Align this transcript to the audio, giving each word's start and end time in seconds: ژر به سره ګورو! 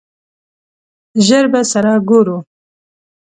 ژر 1.25 1.45
به 1.51 1.61
سره 1.71 1.93
ګورو! 2.09 2.37